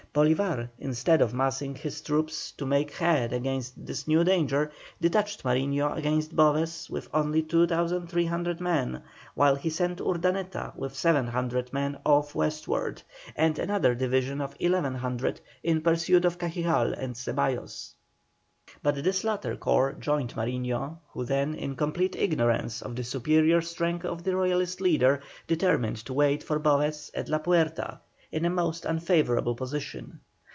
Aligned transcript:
Bolívar, 0.13 0.67
instead 0.77 1.21
of 1.21 1.33
massing 1.33 1.73
his 1.73 2.01
troops 2.01 2.51
to 2.57 2.65
make 2.65 2.91
head 2.91 3.31
against 3.31 3.85
this 3.85 4.09
new 4.09 4.25
danger, 4.25 4.69
detached 4.99 5.41
Mariño 5.43 5.95
against 5.95 6.35
Boves 6.35 6.89
with 6.89 7.07
only 7.13 7.41
2,300 7.41 8.59
men, 8.59 9.03
while 9.35 9.55
he 9.55 9.69
sent 9.69 10.01
Urdaneta 10.01 10.73
with 10.75 10.93
700 10.93 11.71
men 11.71 11.97
off 12.05 12.35
westward, 12.35 13.01
and 13.37 13.57
another 13.57 13.95
division 13.95 14.41
of 14.41 14.53
1,100 14.59 15.39
in 15.63 15.79
pursuit 15.79 16.25
of 16.25 16.37
Cajigal 16.37 16.91
and 16.91 17.15
Ceballos. 17.15 17.93
But 18.83 19.01
this 19.05 19.23
latter 19.23 19.55
corps 19.55 19.93
joined 19.97 20.33
Mariño, 20.35 20.97
who 21.13 21.23
then 21.23 21.55
in 21.55 21.77
complete 21.77 22.17
ignorance 22.17 22.81
of 22.81 22.97
the 22.97 23.05
superior 23.05 23.61
strength 23.61 24.03
of 24.03 24.25
the 24.25 24.35
Royalist 24.35 24.81
leader, 24.81 25.21
determined 25.47 26.03
to 26.05 26.11
wait 26.13 26.43
for 26.43 26.59
Boves 26.59 27.11
at 27.13 27.29
La 27.29 27.37
Puerta, 27.37 28.01
in 28.33 28.45
a 28.45 28.49
most 28.49 28.85
unfavourable 28.85 29.55
position. 29.55 30.17